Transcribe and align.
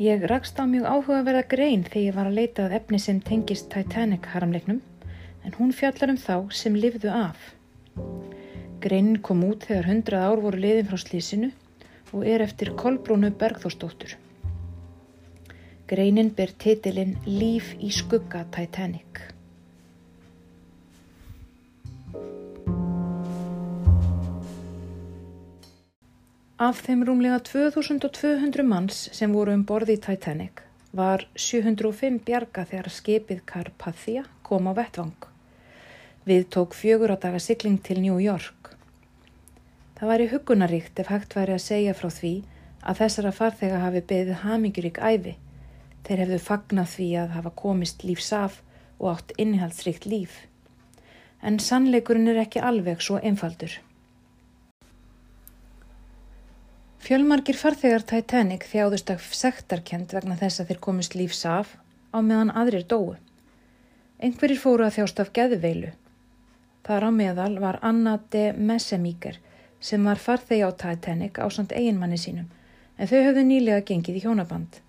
Ég 0.00 0.22
rakst 0.24 0.56
á 0.56 0.64
mjög 0.64 0.86
áhugaverða 0.88 1.42
grein 1.44 1.82
þegar 1.84 2.02
ég 2.02 2.14
var 2.16 2.28
að 2.30 2.36
leita 2.38 2.62
að 2.64 2.74
efni 2.78 2.98
sem 3.04 3.18
tengist 3.20 3.66
Titanic 3.68 4.24
haramleiknum 4.32 4.78
en 5.44 5.56
hún 5.58 5.74
fjallar 5.76 6.12
um 6.14 6.16
þá 6.16 6.36
sem 6.56 6.78
lifðu 6.84 7.10
af. 7.12 7.42
Greinin 8.80 9.18
kom 9.20 9.42
út 9.44 9.66
þegar 9.68 9.90
hundrað 9.90 10.24
ár 10.24 10.40
voru 10.46 10.62
liðin 10.62 10.88
frá 10.88 10.96
slísinu 11.02 11.50
og 12.16 12.24
er 12.24 12.40
eftir 12.46 12.72
Kolbrúnu 12.80 13.28
Bergþórsdóttur. 13.42 14.16
Greinin 15.92 16.32
ber 16.32 16.56
titilinn 16.64 17.18
Líf 17.28 17.74
í 17.76 17.92
skugga 17.92 18.46
Titanic. 18.56 19.20
Af 26.60 26.82
þeim 26.84 27.06
rúmlega 27.08 27.38
2200 27.40 28.60
manns 28.68 28.96
sem 29.16 29.32
voru 29.32 29.54
um 29.56 29.62
borði 29.64 29.94
í 29.96 30.00
Titanic 30.04 30.60
var 30.92 31.22
705 31.44 32.18
bjarga 32.26 32.66
þegar 32.68 32.90
skipið 32.92 33.40
Carpathia 33.48 34.26
kom 34.44 34.68
á 34.68 34.76
vettvang. 34.76 35.16
Við 36.28 36.44
tók 36.52 36.76
fjögur 36.76 37.14
á 37.14 37.22
daga 37.24 37.40
sigling 37.40 37.80
til 37.80 38.02
New 38.04 38.20
York. 38.20 38.74
Það 39.96 40.12
væri 40.12 40.28
hugunaríkt 40.34 41.00
ef 41.00 41.08
hægt 41.08 41.40
væri 41.40 41.56
að 41.56 41.64
segja 41.70 41.96
frá 41.96 42.12
því 42.20 42.36
að 42.84 43.04
þessara 43.06 43.36
farþega 43.40 43.82
hafi 43.88 44.06
beðið 44.12 44.44
hamingurík 44.44 45.00
æfi. 45.00 45.38
Þeir 46.04 46.26
hefðu 46.26 46.44
fagnað 46.52 46.96
því 46.98 47.12
að 47.24 47.36
hafa 47.40 47.58
komist 47.64 48.04
lífs 48.04 48.34
af 48.36 48.60
og 48.98 49.14
átt 49.16 49.38
innihaldsríkt 49.40 50.04
líf. 50.04 50.42
En 51.40 51.56
sannleikurinn 51.56 52.28
er 52.28 52.44
ekki 52.44 52.60
alveg 52.60 53.00
svo 53.00 53.16
einfaldur. 53.16 53.80
Fjölmargir 57.00 57.56
farþegar 57.56 58.02
Titanic 58.04 58.66
þjáðust 58.68 59.08
af 59.14 59.30
sektarkend 59.32 60.10
vegna 60.12 60.34
þess 60.36 60.60
að 60.60 60.66
þeir 60.70 60.80
komist 60.84 61.14
lífs 61.16 61.38
af 61.48 61.70
á 62.12 62.20
meðan 62.20 62.52
aðrir 62.52 62.84
dói. 62.90 63.16
Engverir 64.20 64.60
fóru 64.60 64.84
að 64.84 64.98
þjást 64.98 65.22
af 65.24 65.30
geðveilu. 65.38 65.94
Þar 66.84 67.06
á 67.08 67.10
meðal 67.16 67.54
var 67.62 67.78
Anna 67.80 68.18
de 68.34 68.50
Messemíker 68.52 69.40
sem 69.80 70.04
var 70.04 70.20
farþegi 70.20 70.68
á 70.68 70.76
Titanic 70.84 71.40
á 71.40 71.48
samt 71.48 71.72
eiginmanni 71.72 72.20
sínum 72.20 72.52
en 73.00 73.08
þau 73.08 73.18
höfðu 73.30 73.46
nýlega 73.48 73.86
gengið 73.88 74.20
í 74.20 74.24
hjónaband. 74.26 74.82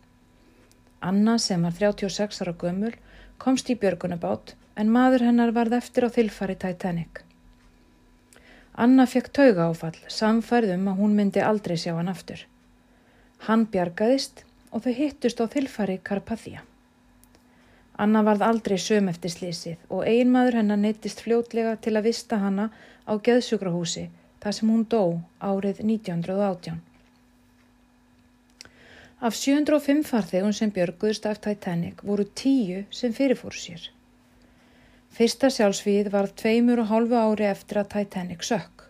Anna 1.00 1.38
sem 1.40 1.64
var 1.64 1.80
36 1.80 2.44
ára 2.44 2.58
gömul 2.60 2.92
komst 3.40 3.72
í 3.72 3.80
björgunabát 3.80 4.58
en 4.76 4.92
maður 4.92 5.30
hennar 5.32 5.56
varð 5.56 5.80
eftir 5.80 6.04
á 6.04 6.10
þilfari 6.12 6.60
Titanic. 6.60 7.24
Anna 8.82 9.06
fekk 9.06 9.28
tauga 9.38 9.68
áfall, 9.70 9.98
samfærðum 10.10 10.88
að 10.90 11.02
hún 11.04 11.12
myndi 11.18 11.42
aldrei 11.46 11.76
sjá 11.78 11.92
hann 11.94 12.10
aftur. 12.10 12.40
Hann 13.46 13.68
bjargaðist 13.74 14.42
og 14.72 14.86
þau 14.86 14.94
hittust 14.98 15.42
á 15.44 15.46
þilfari 15.54 16.00
Karpathia. 16.02 16.64
Anna 18.02 18.24
varð 18.26 18.42
aldrei 18.48 18.80
söm 18.82 19.12
eftir 19.12 19.34
slísið 19.36 19.84
og 19.94 20.08
einmaður 20.10 20.58
hennar 20.62 20.82
neittist 20.82 21.22
fljótlega 21.22 21.76
til 21.86 21.94
að 22.00 22.08
vista 22.10 22.40
hanna 22.42 22.72
á 23.06 23.14
geðsugrahúsi 23.28 24.08
þar 24.42 24.58
sem 24.58 24.74
hún 24.74 24.88
dó 24.90 25.04
árið 25.38 25.84
1918. 25.86 26.82
Af 29.22 29.38
705 29.38 30.06
farþegun 30.10 30.58
sem 30.58 30.74
björguðust 30.74 31.28
af 31.30 31.44
Titanic 31.46 32.02
voru 32.02 32.26
tíu 32.26 32.86
sem 32.90 33.14
fyrirfór 33.14 33.54
sér. 33.54 33.92
Fyrsta 35.12 35.50
sjálfsvíð 35.52 36.08
var 36.14 36.30
tveimur 36.40 36.80
og 36.80 36.88
hálfu 36.88 37.18
ári 37.20 37.44
eftir 37.50 37.82
að 37.82 37.90
Titanic 37.92 38.46
sökk. 38.48 38.86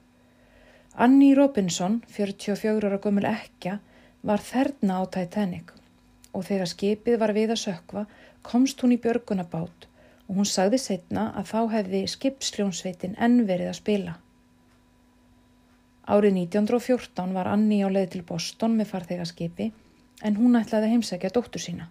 Annie 0.94 1.33
Robinson, 1.33 1.95
44 2.13 2.78
ára 2.86 3.00
gömul 3.02 3.25
ekja, 3.25 3.80
var 4.22 4.44
þerna 4.45 5.00
á 5.02 5.03
Titanic 5.16 5.72
og 6.31 6.45
þegar 6.45 6.69
skipið 6.69 7.17
var 7.23 7.33
við 7.33 7.55
að 7.55 7.61
sökva 7.63 8.03
komst 8.45 8.84
hún 8.85 8.94
í 8.94 9.00
björgunabát 9.01 9.88
og 10.28 10.38
hún 10.38 10.50
sagði 10.51 10.81
setna 10.84 11.25
að 11.41 11.50
þá 11.56 11.59
hefði 11.73 12.03
skipsljónsveitin 12.13 13.18
enn 13.18 13.41
verið 13.50 13.72
að 13.72 13.79
spila. 13.81 14.16
Árið 16.06 16.38
1914 16.44 17.34
var 17.34 17.50
Annie 17.50 17.81
á 17.81 17.90
leið 17.90 18.09
til 18.13 18.24
Boston 18.29 18.78
með 18.78 18.94
farþegarskipi 18.94 19.72
en 20.22 20.38
hún 20.38 20.62
ætlaði 20.62 20.85
að 20.85 20.97
heimsækja 21.00 21.34
dóttur 21.34 21.66
sína. 21.66 21.90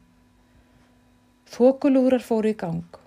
Þokulúrar 1.50 2.22
fóru 2.22 2.54
í 2.54 2.58
gang 2.62 2.99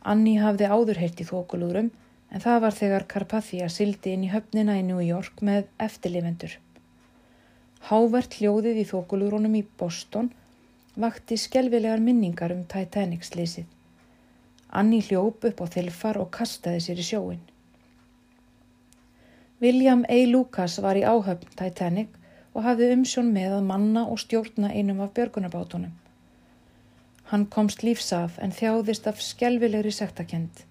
Anni 0.00 0.38
hafði 0.40 0.68
áður 0.70 1.00
heilt 1.02 1.20
í 1.20 1.26
þokulúrum 1.28 1.90
en 2.30 2.42
það 2.44 2.60
var 2.64 2.76
þegar 2.76 3.06
Carpathia 3.10 3.68
sildi 3.68 4.14
inn 4.14 4.24
í 4.24 4.32
höfnina 4.32 4.78
í 4.80 4.84
New 4.86 5.00
York 5.04 5.42
með 5.44 5.66
eftirlifendur. 5.82 6.56
Hávert 7.90 8.38
hljóðið 8.38 8.80
í 8.80 8.86
þokulúrunum 8.88 9.58
í 9.60 9.64
Boston 9.80 10.30
vakti 10.96 11.36
skjelvilegar 11.40 12.00
minningar 12.00 12.52
um 12.54 12.64
Titanic-slísið. 12.68 13.68
Anni 14.70 15.00
hljóp 15.02 15.44
upp 15.44 15.60
á 15.60 15.66
þilfar 15.74 16.20
og 16.20 16.30
kastaði 16.34 16.84
sér 16.84 17.00
í 17.02 17.06
sjóin. 17.06 17.40
William 19.60 20.06
A. 20.08 20.18
Lucas 20.26 20.78
var 20.80 20.96
í 20.96 21.04
áhöfn 21.04 21.50
Titanic 21.58 22.14
og 22.54 22.64
hafði 22.64 22.92
umsjón 22.94 23.32
með 23.34 23.58
að 23.58 23.66
manna 23.68 24.06
og 24.08 24.20
stjórna 24.22 24.70
einum 24.72 25.02
af 25.04 25.12
björgunabátunum. 25.16 25.92
Hann 27.30 27.44
komst 27.46 27.84
lífsaf 27.86 28.40
en 28.42 28.50
þjáðist 28.50 29.04
af 29.06 29.20
skjelvilegri 29.22 29.92
sektakend. 29.94 30.64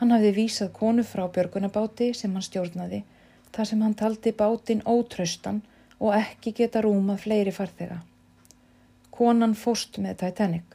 Hann 0.00 0.10
hafði 0.10 0.32
vísað 0.34 0.72
konu 0.74 1.04
frá 1.06 1.28
björgunabáti 1.30 2.08
sem 2.20 2.32
hann 2.34 2.42
stjórnaði 2.42 3.04
þar 3.54 3.68
sem 3.70 3.84
hann 3.84 3.94
taldi 4.00 4.32
bátinn 4.40 4.82
ótraustan 4.82 5.60
og 6.00 6.16
ekki 6.16 6.54
geta 6.58 6.82
rúmað 6.82 7.22
fleiri 7.26 7.54
farþega. 7.54 8.00
Konan 9.14 9.54
fóst 9.62 10.00
með 10.02 10.18
Titanic. 10.24 10.74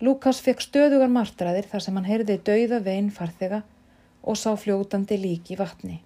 Lukas 0.00 0.40
fekk 0.46 0.64
stöðugar 0.64 1.12
martraðir 1.12 1.68
þar 1.68 1.84
sem 1.84 2.00
hann 2.00 2.08
heyrði 2.08 2.38
dauða 2.48 2.80
veginn 2.88 3.12
farþega 3.20 3.60
og 4.22 4.40
sá 4.40 4.52
fljótandi 4.56 5.20
líki 5.20 5.60
vatni. 5.60 6.00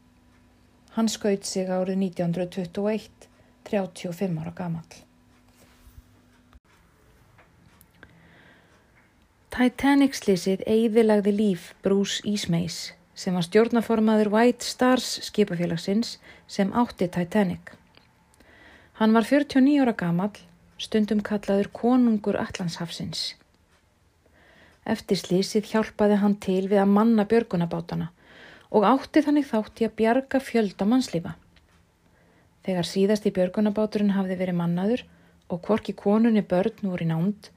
Hann 0.97 1.13
skaut 1.13 1.47
sig 1.47 1.71
árið 1.71 2.09
1921, 2.09 3.31
35 3.71 4.43
ára 4.43 4.57
gamall. 4.57 5.03
Titanic-slísið 9.53 10.63
eigðilagði 10.65 11.33
líf 11.37 11.65
Bruce 11.85 12.23
Eastmays 12.25 12.95
sem 13.13 13.35
var 13.37 13.45
stjórnaformaður 13.45 14.31
White 14.33 14.65
Stars 14.65 15.19
skipafélagsins 15.27 16.15
sem 16.49 16.73
átti 16.73 17.11
Titanic. 17.13 17.75
Hann 18.97 19.13
var 19.13 19.29
49 19.29 19.85
ára 19.85 19.93
gamal, 19.93 20.31
stundum 20.81 21.21
kallaður 21.21 21.69
konungur 21.77 22.41
Allandshafsins. 22.41 23.35
Eftir 24.89 25.21
slísið 25.21 25.69
hjálpaði 25.75 26.23
hann 26.25 26.41
til 26.41 26.65
við 26.73 26.81
að 26.87 26.97
manna 26.97 27.29
björgunabátana 27.29 28.09
og 28.73 28.89
átti 28.89 29.21
þannig 29.21 29.53
þátti 29.53 29.91
að 29.91 29.97
bjarga 30.01 30.41
fjölda 30.41 30.89
mannslífa. 30.89 31.37
Þegar 32.65 32.89
síðast 32.89 33.29
í 33.29 33.37
björgunabáturinn 33.37 34.17
hafði 34.17 34.41
verið 34.47 34.63
mannaður 34.65 35.09
og 35.53 35.61
hvorki 35.69 35.93
konunni 35.93 36.41
börn 36.41 36.89
voru 36.89 37.05
í 37.05 37.13
nánd, 37.13 37.53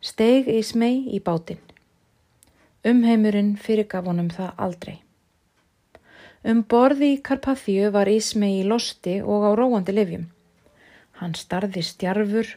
Steg 0.00 0.46
Ísmei 0.48 1.02
í 1.12 1.18
bátinn. 1.20 1.60
Umheimurinn 2.88 3.52
fyrirgaf 3.60 4.06
honum 4.08 4.30
það 4.32 4.62
aldrei. 4.66 4.94
Um 6.40 6.62
borði 6.64 7.10
í 7.14 7.18
Karpathíu 7.20 7.90
var 7.92 8.08
Ísmei 8.08 8.62
í 8.62 8.64
losti 8.64 9.18
og 9.20 9.44
á 9.44 9.50
róandi 9.60 9.92
livjum. 9.92 10.22
Hann 11.20 11.36
starði 11.36 11.82
stjarfur 11.84 12.54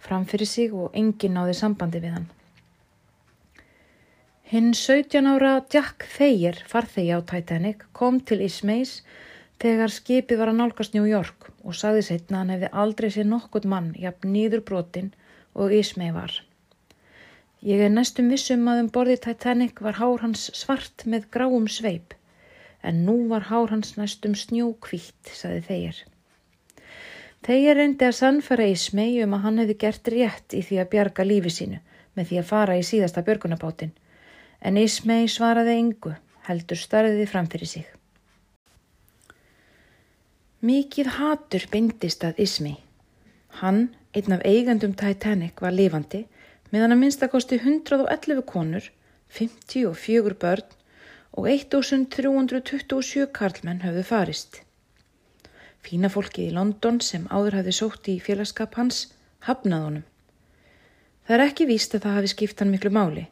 framfyrir 0.00 0.46
sig 0.46 0.70
og 0.70 0.94
enginn 0.94 1.34
náði 1.34 1.56
sambandi 1.58 2.02
við 2.04 2.14
hann. 2.16 2.28
Hinn 4.50 4.70
17 4.74 5.26
ára 5.30 5.56
Jack 5.74 6.06
Thayer, 6.16 6.60
farþegi 6.70 7.14
á 7.14 7.20
Titanic, 7.32 7.82
kom 7.92 8.20
til 8.22 8.40
Ismeis 8.46 9.00
þegar 9.58 9.90
skipið 9.94 10.38
var 10.38 10.52
að 10.52 10.60
nálgast 10.62 10.94
New 10.94 11.10
York 11.10 11.50
og 11.62 11.74
sagði 11.78 12.06
setna 12.12 12.44
hann 12.44 12.54
hefði 12.54 12.70
aldrei 12.84 13.10
séð 13.10 13.28
nokkurt 13.34 13.66
mann 13.66 13.90
jafn 13.98 14.30
nýður 14.34 14.64
brotin 14.70 15.10
og 15.54 15.74
Ismei 15.74 16.14
var. 16.14 16.38
Ég 17.60 17.82
er 17.84 17.90
næstum 17.92 18.30
vissum 18.32 18.62
að 18.72 18.78
um 18.86 18.86
borði 18.88 19.18
Titanic 19.20 19.82
var 19.84 19.98
hár 19.98 20.22
hans 20.22 20.46
svart 20.56 21.04
með 21.04 21.26
gráum 21.34 21.66
sveip, 21.68 22.14
en 22.80 23.02
nú 23.04 23.16
var 23.28 23.50
hár 23.50 23.68
hans 23.74 23.98
næstum 23.98 24.32
snjókvítt, 24.32 25.28
saði 25.28 25.60
þeir. 25.66 25.98
Þeir 27.44 27.76
reyndi 27.76 28.08
að 28.08 28.16
sannfæra 28.16 28.70
í 28.72 28.78
smegi 28.80 29.20
um 29.26 29.36
að 29.36 29.44
hann 29.44 29.60
hefði 29.60 29.76
gert 29.84 30.08
rétt 30.14 30.56
í 30.56 30.62
því 30.64 30.80
að 30.80 30.90
bjarga 30.94 31.28
lífi 31.28 31.52
sínu 31.58 31.82
með 32.16 32.30
því 32.30 32.40
að 32.40 32.48
fara 32.48 32.80
í 32.80 32.86
síðasta 32.86 33.26
björgunabátin, 33.28 33.92
en 34.64 34.80
Ismei 34.80 35.28
svaraði 35.28 35.76
engu, 35.76 36.16
heldur 36.48 36.80
starfiði 36.80 37.28
framfyrir 37.28 37.72
sig. 37.76 37.86
Mikið 40.64 41.14
hatur 41.20 41.68
bindist 41.72 42.24
að 42.24 42.40
Ismei. 42.44 42.78
Hann, 43.60 43.90
einn 44.16 44.32
af 44.36 44.44
eigandum 44.48 44.96
Titanic, 44.96 45.60
var 45.60 45.76
lifandi, 45.76 46.24
meðan 46.70 46.94
að 46.94 47.00
minnstakosti 47.02 47.58
111 47.58 48.42
konur, 48.46 48.84
54 49.34 50.36
börn 50.42 50.76
og 51.38 51.46
1327 51.50 53.26
karlmenn 53.34 53.82
höfðu 53.84 54.04
farist. 54.06 54.60
Fína 55.82 56.10
fólkið 56.12 56.50
í 56.50 56.54
London 56.54 57.00
sem 57.02 57.26
áður 57.30 57.60
hafði 57.60 57.74
sótt 57.74 58.10
í 58.12 58.18
félagskap 58.22 58.76
hans 58.78 59.06
hafnað 59.46 59.86
honum. 59.86 60.06
Það 61.26 61.36
er 61.36 61.44
ekki 61.46 61.68
víst 61.70 61.94
að 61.94 62.04
það 62.06 62.16
hafi 62.18 62.32
skipt 62.34 62.60
hann 62.60 62.72
miklu 62.74 62.92
máli, 62.94 63.26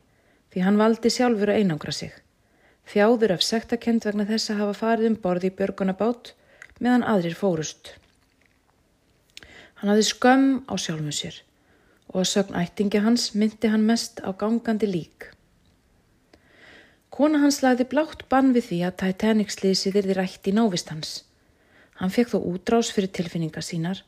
því 0.52 0.64
hann 0.64 0.81
valdi 0.81 1.12
sjálfur 1.12 1.52
að 1.52 1.62
einangra 1.62 1.94
sig. 1.94 2.14
Þjáður 2.88 3.35
af 3.37 3.44
sektakent 3.44 4.06
vegna 4.08 4.25
þess 4.29 4.52
að 4.52 4.62
hafa 4.62 4.79
farið 4.79 5.11
um 5.11 5.19
borði 5.23 5.50
í 5.50 5.56
björgunabát 5.58 6.32
meðan 6.79 7.05
aðrir 7.05 7.37
fórust. 7.37 7.93
Hann 9.79 9.93
hafði 9.93 10.06
skömm 10.08 10.49
á 10.70 10.75
sjálfum 10.81 11.12
sér 11.14 11.43
og 12.08 12.22
að 12.22 12.31
sögn 12.32 12.58
ættingi 12.60 13.02
hans 13.05 13.31
myndi 13.34 13.70
hann 13.72 13.87
mest 13.88 14.22
á 14.25 14.32
gangandi 14.32 14.88
lík. 14.88 15.31
Kona 17.12 17.40
hans 17.43 17.62
lagði 17.64 17.88
blátt 17.90 18.28
bann 18.31 18.52
við 18.55 18.69
því 18.69 18.82
að 18.87 18.99
Titanic 19.02 19.50
slísið 19.52 20.02
yrði 20.02 20.19
rætt 20.19 20.49
í 20.49 20.55
návist 20.55 20.93
hans. 20.93 21.25
Hann 21.99 22.14
fekk 22.14 22.34
þó 22.34 22.38
útrás 22.52 22.93
fyrir 22.94 23.10
tilfinninga 23.10 23.64
sínar 23.64 24.05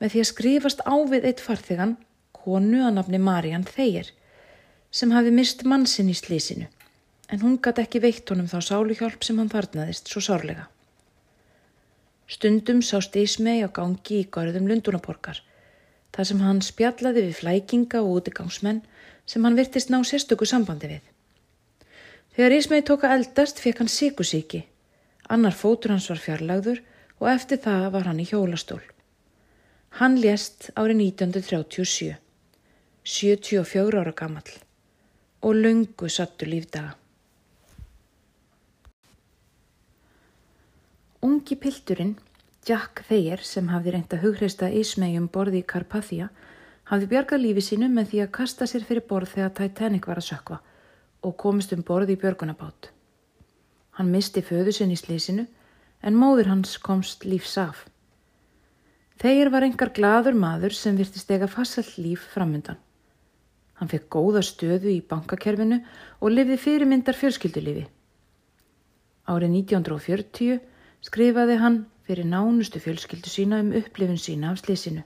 með 0.00 0.12
því 0.12 0.22
að 0.22 0.30
skrifast 0.30 0.82
á 0.84 0.94
við 1.08 1.26
eitt 1.30 1.40
farþegan, 1.40 1.96
konu 2.36 2.82
að 2.84 2.96
nafni 2.98 3.20
Marian 3.22 3.64
Þeir, 3.64 4.10
sem 4.92 5.12
hafi 5.14 5.32
mist 5.32 5.64
mannsinn 5.64 6.12
í 6.12 6.16
slísinu, 6.16 6.68
en 7.32 7.42
hún 7.42 7.58
gæti 7.64 7.84
ekki 7.84 8.02
veitt 8.04 8.28
honum 8.30 8.50
þá 8.50 8.58
sáluhjálp 8.68 9.24
sem 9.24 9.40
hann 9.40 9.52
farnaðist 9.52 10.12
svo 10.12 10.22
sárlega. 10.24 10.68
Stundum 12.28 12.82
sást 12.82 13.16
Ísmei 13.16 13.62
á 13.64 13.68
gangi 13.72 14.20
í 14.20 14.28
garðum 14.28 14.68
Lundunaborgar, 14.68 15.40
þar 16.14 16.28
sem 16.30 16.42
hann 16.44 16.62
spjallaði 16.64 17.26
við 17.26 17.38
flækinga 17.40 18.02
og 18.02 18.20
útigangsmenn 18.20 18.82
sem 19.26 19.44
hann 19.44 19.58
virtist 19.58 19.90
ná 19.90 19.98
sérstöku 20.06 20.46
sambandi 20.46 20.90
við. 20.94 21.04
Þegar 22.36 22.56
Ísmei 22.58 22.82
tóka 22.84 23.12
eldast 23.14 23.62
fekk 23.64 23.80
hann 23.82 23.92
síkusíki, 23.92 24.66
annar 25.32 25.56
fótur 25.56 25.94
hans 25.94 26.10
var 26.12 26.20
fjarlagður 26.20 26.82
og 27.18 27.30
eftir 27.32 27.62
það 27.64 27.88
var 27.94 28.10
hann 28.10 28.20
í 28.20 28.28
hjólastól. 28.28 28.82
Hann 29.96 30.18
lést 30.20 30.68
árið 30.76 31.00
1937, 31.06 32.12
74 33.06 34.02
ára 34.02 34.12
gammal 34.12 34.44
og 35.40 35.54
lungu 35.56 36.08
sattu 36.12 36.48
lífdaga. 36.48 36.96
Ungi 41.24 41.56
pilturinn, 41.56 42.16
Jack 42.66 43.04
Thayer, 43.06 43.38
sem 43.46 43.68
hafði 43.70 43.92
reynt 43.94 44.14
að 44.16 44.24
hugreista 44.24 44.66
Ísmegjum 44.74 45.28
borði 45.30 45.60
í 45.60 45.66
Karpathia, 45.70 46.32
hafði 46.90 47.06
bjargað 47.12 47.44
lífi 47.44 47.62
sínu 47.62 47.86
með 47.92 48.08
því 48.10 48.22
að 48.24 48.32
kasta 48.40 48.66
sér 48.66 48.86
fyrir 48.88 49.06
borð 49.06 49.36
þegar 49.36 49.52
Titanic 49.54 50.08
var 50.10 50.18
að 50.18 50.26
sökva 50.32 50.58
og 51.22 51.36
komist 51.38 51.76
um 51.76 51.84
borði 51.86 52.16
í 52.16 52.20
björgunabát. 52.24 52.90
Hann 53.98 54.10
misti 54.10 54.42
föðu 54.42 54.74
sinn 54.74 54.90
í 54.90 54.98
slísinu 54.98 55.46
en 56.02 56.18
móður 56.18 56.50
hans 56.50 56.74
komst 56.82 57.22
lífs 57.22 57.54
af. 57.62 57.86
Þeir 59.22 59.54
var 59.54 59.70
engar 59.70 59.94
gladur 59.94 60.34
maður 60.34 60.74
sem 60.74 60.98
virtist 60.98 61.30
ega 61.30 61.46
farsall 61.46 61.88
líf 62.02 62.26
framundan. 62.34 62.82
Hann 63.78 63.94
fekk 63.94 64.10
góða 64.10 64.42
stöðu 64.42 64.90
í 64.90 65.04
bankakerfinu 65.06 65.84
og 66.18 66.32
lifði 66.34 66.58
fyrirmyndar 66.66 67.14
fjölskyldulífi. 67.14 67.86
Árið 69.30 69.60
1940 69.62 70.58
skrifaði 71.06 71.62
hann 71.62 71.84
fyrir 72.06 72.28
nánustu 72.30 72.80
fjölskyldu 72.82 73.30
sína 73.32 73.60
um 73.64 73.72
upplifin 73.80 74.20
sína 74.22 74.52
af 74.52 74.62
slísinu. 74.62 75.02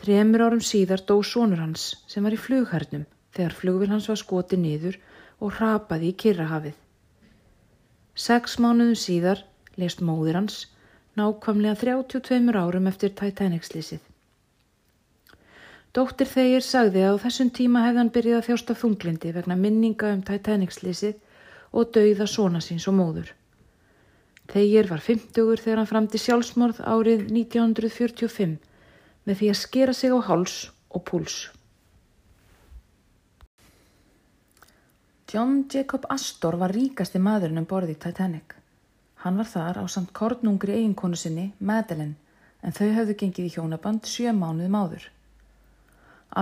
Þremur 0.00 0.44
árum 0.46 0.62
síðar 0.62 1.02
dó 1.08 1.16
sónur 1.22 1.62
hans 1.62 1.90
sem 2.10 2.24
var 2.26 2.34
í 2.36 2.40
flughærnum 2.44 3.04
þegar 3.34 3.58
flugvil 3.58 3.90
hans 3.90 4.08
var 4.10 4.20
skoti 4.20 4.58
niður 4.60 4.98
og 5.40 5.58
rapaði 5.60 6.10
í 6.12 6.16
Kirrahafið. 6.22 6.78
Seks 8.14 8.58
mánuðum 8.62 8.98
síðar 8.98 9.44
leist 9.80 10.02
móðir 10.06 10.38
hans 10.38 10.64
nákvæmlega 11.18 11.78
32 11.82 12.58
árum 12.58 12.90
eftir 12.90 13.14
Titanic-slísið. 13.18 14.02
Dóttir 15.94 16.26
þeir 16.26 16.62
sagði 16.66 17.04
að 17.06 17.18
á 17.18 17.22
þessum 17.22 17.50
tíma 17.54 17.84
hefði 17.84 18.00
hann 18.02 18.12
byrjað 18.14 18.40
að 18.40 18.46
þjósta 18.48 18.74
þunglindi 18.80 19.32
vegna 19.36 19.56
minninga 19.58 20.10
um 20.14 20.22
Titanic-slísið 20.26 21.20
og 21.70 21.92
dauða 21.94 22.26
svona 22.30 22.62
síns 22.62 22.86
og 22.90 22.96
móður. 22.98 23.30
Þeir 24.52 24.88
var 24.90 25.00
50 25.00 25.60
þegar 25.62 25.80
hann 25.80 25.90
framti 25.90 26.20
sjálfsmorð 26.20 26.82
árið 26.84 27.26
1945 27.32 28.56
með 29.24 29.38
því 29.40 29.50
að 29.50 29.60
skera 29.60 29.94
sig 29.96 30.12
á 30.12 30.18
háls 30.28 30.56
og 30.92 31.04
púls. 31.08 31.36
John 35.34 35.64
Jacob 35.72 36.04
Astor 36.14 36.58
var 36.60 36.70
ríkasti 36.76 37.18
maðurinn 37.18 37.58
um 37.58 37.66
borði 37.66 37.96
í 37.96 38.02
Titanic. 38.04 38.52
Hann 39.24 39.40
var 39.40 39.48
þar 39.48 39.80
á 39.82 39.84
samt 39.88 40.12
kornungri 40.14 40.76
eiginkonu 40.76 41.16
sinni, 41.18 41.48
Madeleine, 41.58 42.14
en 42.62 42.76
þau 42.76 42.92
hafðu 42.94 43.16
gengið 43.22 43.48
í 43.48 43.54
hjónaband 43.56 44.06
sjö 44.06 44.30
mánuðum 44.36 44.76
áður. 44.78 45.08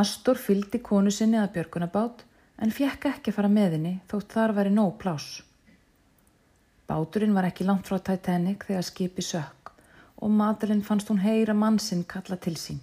Astor 0.02 0.40
fyldi 0.40 0.82
konu 0.82 1.14
sinni 1.14 1.38
að 1.40 1.54
björgunabát 1.56 2.26
en 2.58 2.74
fjekk 2.74 3.08
ekki 3.14 3.32
að 3.32 3.38
fara 3.38 3.52
með 3.54 3.78
henni 3.78 3.94
þótt 4.10 4.36
þar 4.36 4.54
væri 4.58 4.74
nóg 4.74 4.94
plás. 5.00 5.26
Báturinn 6.88 7.34
var 7.34 7.46
ekki 7.48 7.66
langt 7.66 7.88
frá 7.88 7.98
Titanic 7.98 8.66
þegar 8.68 8.86
skipi 8.86 9.24
sökk 9.24 9.72
og 10.22 10.30
Madeleine 10.30 10.86
fannst 10.86 11.10
hún 11.10 11.22
heyra 11.22 11.54
mann 11.54 11.78
sinn 11.82 12.04
kalla 12.04 12.36
til 12.36 12.54
sín. 12.58 12.80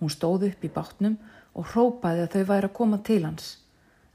Hún 0.00 0.10
stóð 0.10 0.48
upp 0.50 0.64
í 0.66 0.70
bátnum 0.74 1.16
og 1.54 1.70
hrópaði 1.72 2.24
að 2.24 2.32
þau 2.34 2.44
væri 2.50 2.70
að 2.70 2.76
koma 2.78 2.98
til 3.06 3.22
hans 3.24 3.50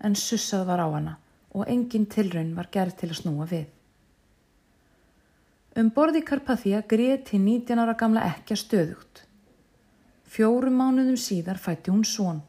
en 0.04 0.16
sussað 0.16 0.66
var 0.68 0.84
á 0.84 0.88
hana 0.88 1.18
og 1.56 1.68
engin 1.72 2.08
tilraun 2.12 2.56
var 2.56 2.70
gerð 2.72 2.98
til 3.00 3.10
að 3.10 3.20
snúa 3.22 3.48
við. 3.50 3.68
Um 5.80 5.92
borði 5.96 6.22
Karpathia 6.28 6.82
greið 6.94 7.26
til 7.32 7.42
19 7.42 7.80
ára 7.80 7.96
gamla 7.98 8.26
ekki 8.28 8.56
að 8.56 8.64
stöðugt. 8.64 9.22
Fjórum 10.30 10.76
mánuðum 10.82 11.18
síðar 11.18 11.58
fætti 11.62 11.94
hún 11.94 12.04
svon, 12.06 12.42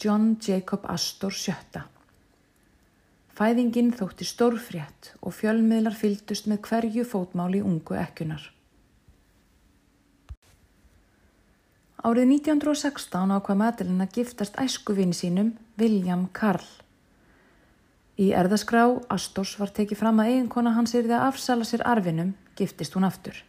John 0.00 0.36
Jacob 0.42 0.86
Astor 0.90 1.34
sjötta. 1.34 1.84
Fæðingin 3.34 3.88
þótti 3.98 4.26
stórfrétt 4.28 5.08
og 5.18 5.32
fjölmiðlar 5.34 5.96
fyldust 5.98 6.46
með 6.46 6.60
hverju 6.68 7.02
fótmáli 7.10 7.64
ungu 7.66 7.96
ekkunar. 7.98 8.44
Árið 12.04 12.28
1916 12.36 13.32
ákvað 13.34 13.58
Madeline 13.58 14.06
að 14.06 14.20
giftast 14.20 14.58
æskuvinn 14.60 15.14
sínum 15.16 15.54
William 15.80 16.28
Karl. 16.36 16.66
Í 18.20 18.28
erðaskrá 18.38 18.84
Astors 19.10 19.56
var 19.58 19.72
tekið 19.74 19.98
fram 20.04 20.20
að 20.22 20.30
eiginkona 20.30 20.74
hans 20.76 20.94
yrði 20.94 21.16
að 21.16 21.26
afsala 21.32 21.66
sér 21.66 21.82
arfinum 21.90 22.36
giftist 22.54 22.94
hún 22.94 23.08
aftur. 23.08 23.40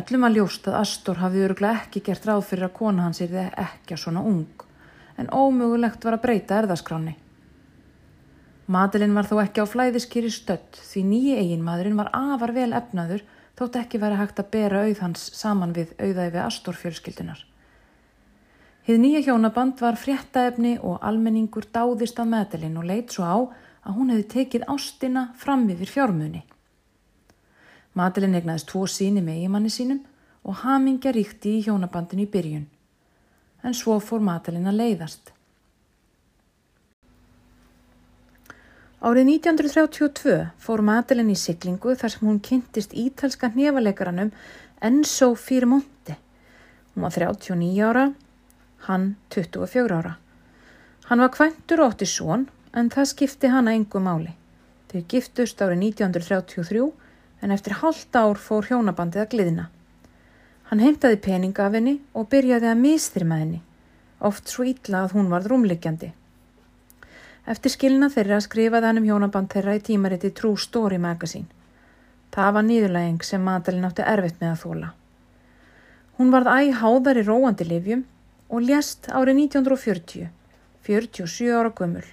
Öllum 0.00 0.24
að 0.24 0.38
ljóst 0.38 0.70
að 0.70 0.78
Astor 0.78 1.20
hafði 1.20 1.42
öruglega 1.44 1.82
ekki 1.82 2.00
gert 2.06 2.24
ráð 2.24 2.46
fyrir 2.48 2.70
að 2.70 2.78
kona 2.78 3.04
hans 3.04 3.20
er 3.20 3.34
ekki 3.50 3.98
að 3.98 4.00
svona 4.06 4.22
ung, 4.24 4.64
en 5.20 5.28
ómögulegt 5.28 6.06
var 6.08 6.16
að 6.16 6.24
breyta 6.24 6.62
erðaskráni. 6.62 7.18
Madelin 8.72 9.12
var 9.16 9.26
þó 9.28 9.36
ekki 9.42 9.64
á 9.64 9.66
flæðiskýri 9.68 10.30
stödd 10.32 10.78
því 10.78 11.00
nýji 11.04 11.32
eiginmaðurinn 11.42 11.98
var 11.98 12.08
afar 12.16 12.54
vel 12.56 12.70
efnaður 12.72 13.24
þótt 13.58 13.78
ekki 13.82 14.00
væri 14.00 14.20
hægt 14.20 14.38
að 14.40 14.52
bera 14.54 14.84
auð 14.86 15.02
hans 15.04 15.24
saman 15.36 15.74
við 15.76 15.92
auðæfi 15.98 16.40
Astor 16.40 16.78
fjölskyldunar. 16.78 17.42
Hið 18.86 19.02
nýja 19.02 19.20
hjónaband 19.26 19.82
var 19.82 19.98
fréttaefni 20.00 20.78
og 20.80 21.02
almenningur 21.06 21.68
dáðist 21.74 22.22
af 22.22 22.30
Madelin 22.30 22.78
og 22.80 22.88
leitt 22.88 23.12
svo 23.14 23.26
á 23.28 23.36
að 23.82 23.98
hún 23.98 24.14
hefði 24.14 24.28
tekið 24.36 24.64
ástina 24.72 25.26
fram 25.38 25.68
yfir 25.70 25.92
fjármunni. 25.92 26.42
Madelin 27.98 28.38
egnaðist 28.38 28.70
tvo 28.72 28.86
síni 28.88 29.20
með 29.20 29.42
eigimanni 29.42 29.70
sínum 29.70 30.00
og 30.48 30.62
hamingja 30.64 31.12
ríkti 31.14 31.58
í 31.58 31.62
hjónabandinu 31.66 32.24
í 32.24 32.32
byrjun. 32.32 32.66
En 33.62 33.76
svo 33.76 34.00
fór 34.02 34.24
Madelin 34.24 34.70
að 34.70 34.80
leiðast. 34.80 35.34
Árið 39.02 39.32
1932 39.42 40.34
fór 40.62 40.80
Madelin 40.86 41.32
í 41.32 41.34
siglingu 41.34 41.96
þar 41.98 42.12
sem 42.12 42.28
hún 42.28 42.36
kynntist 42.38 42.92
ítalska 42.94 43.48
hnefalegaranum 43.50 44.28
Enzo 44.78 45.32
Firmonte. 45.34 46.14
Hún 46.94 47.08
var 47.08 47.16
39 47.16 47.80
ára, 47.82 48.04
hann 48.86 49.08
24 49.34 49.98
ára. 49.98 50.12
Hann 51.10 51.24
var 51.24 51.32
kvæntur 51.34 51.82
ótti 51.82 52.06
svon 52.06 52.46
en 52.70 52.92
það 52.94 53.10
skipti 53.10 53.50
hana 53.50 53.74
engu 53.74 53.98
máli. 54.06 54.36
Þau 54.94 55.02
giftust 55.10 55.66
árið 55.66 55.82
1933 55.88 56.86
en 57.42 57.58
eftir 57.58 57.80
halda 57.82 58.22
ár 58.22 58.38
fór 58.38 58.70
hjónabandið 58.70 59.26
að 59.26 59.30
gliðna. 59.34 59.68
Hann 60.70 60.86
heimtaði 60.86 61.18
peninga 61.26 61.66
af 61.66 61.74
henni 61.74 61.98
og 62.14 62.30
byrjaði 62.30 62.70
að 62.70 62.82
mistrima 62.86 63.42
henni, 63.42 63.64
oft 64.22 64.46
svo 64.46 64.70
ítla 64.70 65.02
að 65.08 65.18
hún 65.18 65.34
varð 65.34 65.50
rúmliggjandi. 65.50 66.14
Eftir 67.42 67.72
skilna 67.74 68.06
þeirra 68.12 68.38
skrifaði 68.44 68.86
hann 68.86 69.00
um 69.00 69.06
hjónaband 69.08 69.50
þeirra 69.50 69.74
í 69.74 69.82
tímariti 69.82 70.30
True 70.30 70.60
Story 70.62 70.98
Magazine. 71.02 71.48
Það 72.32 72.52
var 72.56 72.66
nýðulæging 72.68 73.24
sem 73.26 73.42
Madalinn 73.42 73.88
átti 73.88 74.04
erfitt 74.06 74.38
með 74.40 74.52
að 74.52 74.60
þóla. 74.62 74.90
Hún 76.18 76.30
varð 76.30 76.52
æg 76.52 76.76
háðar 76.78 77.18
í 77.18 77.24
róandi 77.26 77.66
livjum 77.66 78.04
og 78.48 78.68
lést 78.68 79.08
árið 79.10 79.40
1940, 79.48 80.28
47 80.86 81.50
ára 81.58 81.72
gummul. 81.74 82.06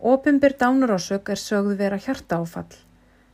Ópimber 0.00 0.56
dánurásök 0.58 1.28
er 1.28 1.38
sögðu 1.38 1.76
vera 1.78 2.00
hjarta 2.00 2.40
áfall 2.40 2.80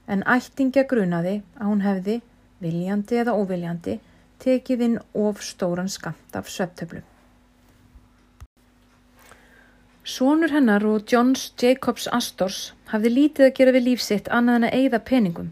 en 0.08 0.24
ættingja 0.24 0.86
grunaði 0.88 1.36
að 1.60 1.70
hún 1.70 1.84
hefði, 1.84 2.16
viljandi 2.64 3.20
eða 3.22 3.36
óviljandi, 3.38 3.98
tekið 4.42 4.84
inn 4.86 4.98
of 5.14 5.44
stóran 5.44 5.90
skamt 5.92 6.36
af 6.36 6.50
sveptöflum. 6.50 7.04
Sónur 10.08 10.48
hennar 10.48 10.86
og 10.88 11.02
Johns 11.12 11.50
Jacobs 11.60 12.06
Astors 12.16 12.58
hafði 12.88 13.10
lítið 13.12 13.44
að 13.44 13.56
gera 13.58 13.72
við 13.74 13.82
lífsitt 13.90 14.30
annað 14.32 14.54
en 14.56 14.66
að 14.68 14.76
eigða 14.78 15.00
peningum. 15.10 15.50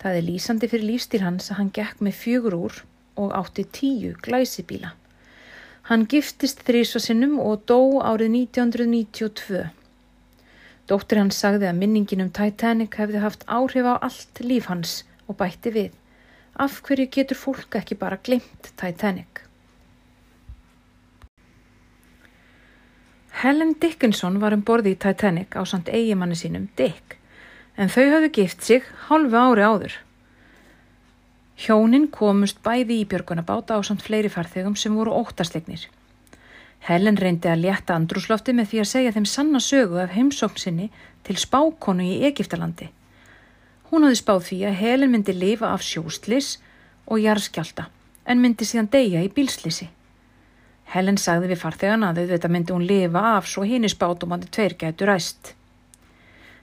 Það 0.00 0.16
er 0.20 0.24
lýsandi 0.24 0.70
fyrir 0.72 0.86
lífstíl 0.88 1.20
hans 1.20 1.50
að 1.50 1.58
hann 1.58 1.72
gekk 1.78 2.00
með 2.00 2.16
fjögur 2.22 2.56
úr 2.56 2.78
og 3.20 3.34
átti 3.36 3.66
tíu 3.76 4.14
glæsibíla. 4.24 4.94
Hann 5.90 6.06
giftist 6.08 6.64
þrísvarsinnum 6.64 7.36
og 7.44 7.66
dó 7.68 8.00
árið 8.00 8.32
1992. 8.56 9.66
Dóttir 10.88 11.20
hans 11.20 11.44
sagði 11.44 11.68
að 11.68 11.82
minningin 11.82 12.24
um 12.24 12.32
Titanic 12.32 12.96
hefði 12.96 13.20
haft 13.20 13.44
áhrif 13.44 13.84
á 13.84 14.00
allt 14.00 14.40
líf 14.40 14.72
hans 14.72 15.02
og 15.28 15.36
bætti 15.42 15.76
við. 15.76 15.92
Af 16.56 16.80
hverju 16.88 17.10
getur 17.18 17.36
fólk 17.36 17.76
ekki 17.82 18.00
bara 18.00 18.16
glimt 18.16 18.72
Titanic? 18.80 19.44
Helen 23.44 23.74
Dickinson 23.76 24.38
var 24.40 24.54
um 24.56 24.62
borði 24.64 24.94
í 24.94 24.96
Titanic 24.96 25.52
á 25.52 25.60
samt 25.68 25.90
eigimanni 25.92 26.32
sínum 26.32 26.62
Dick 26.80 27.18
en 27.76 27.90
þau 27.92 28.04
hafðu 28.14 28.28
gift 28.38 28.62
sig 28.64 28.86
hálfu 29.08 29.36
ári 29.36 29.66
áður. 29.68 29.96
Hjónin 31.60 32.06
komust 32.08 32.62
bæði 32.64 33.02
í 33.02 33.08
björgunabáta 33.10 33.76
á 33.76 33.84
samt 33.84 34.00
fleiri 34.06 34.30
farþegum 34.32 34.78
sem 34.80 34.96
voru 34.96 35.12
óttaslegnir. 35.18 35.82
Helen 36.88 37.20
reyndi 37.20 37.50
að 37.52 37.66
létta 37.66 37.98
andrúslofti 37.98 38.54
með 38.56 38.70
því 38.70 38.80
að 38.80 38.88
segja 38.94 39.12
þeim 39.18 39.28
sanna 39.34 39.60
sögu 39.60 40.00
af 40.00 40.16
heimsókn 40.16 40.62
sinni 40.62 40.88
til 41.28 41.36
spákonu 41.36 42.06
í 42.14 42.22
Egiptalandi. 42.30 42.88
Hún 43.90 44.08
hafði 44.08 44.22
spáð 44.22 44.40
því 44.48 44.62
að 44.70 44.80
Helen 44.80 45.12
myndi 45.12 45.36
lifa 45.36 45.74
af 45.76 45.84
sjóstlis 45.84 46.54
og 47.04 47.20
jarðskjálta 47.20 47.90
en 48.24 48.40
myndi 48.40 48.64
síðan 48.64 48.88
deyja 48.96 49.20
í 49.20 49.28
bílslisi. 49.28 49.90
Helen 50.92 51.16
sagði 51.18 51.50
við 51.52 51.62
farþegana 51.62 52.12
að 52.12 52.22
auðvitað 52.22 52.54
myndi 52.54 52.74
hún 52.74 52.86
lifa 52.86 53.22
af 53.34 53.48
svo 53.50 53.64
hinn 53.66 53.86
í 53.86 53.90
spátumandi 53.90 54.50
tveir 54.52 54.76
gætu 54.78 55.08
ræst. 55.08 55.54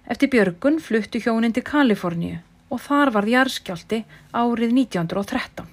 Eftir 0.07 0.31
björgun 0.31 0.79
fluttu 0.79 1.19
hjónin 1.23 1.53
til 1.55 1.63
Kaliforníu 1.67 2.39
og 2.71 2.81
þar 2.81 3.11
varð 3.15 3.33
jarðskjálti 3.33 4.03
árið 4.31 4.75
1913. 4.77 5.67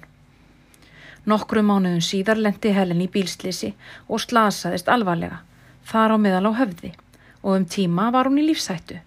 Nokkru 1.29 1.61
mánuðum 1.63 2.01
síðar 2.03 2.39
lendi 2.39 2.71
Helen 2.73 3.03
í 3.03 3.09
bílslisi 3.11 3.73
og 4.07 4.23
slasaðist 4.23 4.89
alvarlega, 4.89 5.41
þar 5.85 6.15
á 6.15 6.17
meðal 6.17 6.49
á 6.51 6.59
höfði 6.63 6.93
og 7.43 7.55
um 7.55 7.65
tíma 7.65 8.09
var 8.15 8.27
hún 8.27 8.41
í 8.41 8.47
lífsættu. 8.47 8.99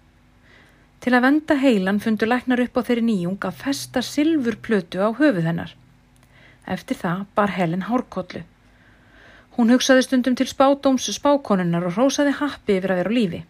Til 1.03 1.11
að 1.13 1.25
venda 1.25 1.57
heilan 1.59 1.99
fundu 1.99 2.29
læknar 2.29 2.61
upp 2.63 2.77
á 2.79 2.81
þeirri 2.87 3.03
nýjung 3.09 3.41
að 3.43 3.59
festa 3.59 4.01
silfurplötu 4.05 5.03
á 5.03 5.11
höfuð 5.11 5.49
hennar. 5.49 5.73
Eftir 6.65 6.97
það 7.01 7.25
bar 7.35 7.51
Helen 7.57 7.89
hárkollu. 7.89 8.45
Hún 9.53 9.69
hugsaði 9.69 10.07
stundum 10.07 10.33
til 10.33 10.47
spádóms 10.49 11.05
spákonunnar 11.13 11.85
og 11.85 11.97
rósaði 11.99 12.33
happi 12.39 12.79
yfir 12.79 12.95
að 12.95 12.99
vera 13.03 13.13
á 13.13 13.17
lífi. 13.17 13.41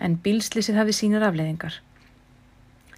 En 0.00 0.16
bílslýsið 0.24 0.78
hafi 0.80 0.94
sínir 0.96 1.26
afleiðingar. 1.26 1.74